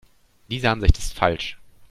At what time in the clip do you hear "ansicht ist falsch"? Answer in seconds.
0.67-1.59